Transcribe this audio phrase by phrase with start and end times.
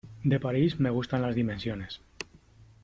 [0.23, 2.01] De París, me gustan las dimensiones.